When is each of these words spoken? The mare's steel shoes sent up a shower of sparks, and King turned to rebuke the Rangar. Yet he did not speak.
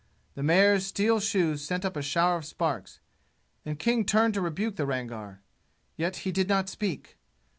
The 0.33 0.41
mare's 0.41 0.87
steel 0.87 1.19
shoes 1.19 1.63
sent 1.63 1.85
up 1.85 1.95
a 1.95 2.01
shower 2.01 2.37
of 2.37 2.45
sparks, 2.45 2.99
and 3.63 3.77
King 3.77 4.03
turned 4.03 4.33
to 4.33 4.41
rebuke 4.41 4.75
the 4.75 4.87
Rangar. 4.87 5.43
Yet 5.95 6.15
he 6.25 6.31
did 6.31 6.49
not 6.49 6.69
speak. 6.69 7.19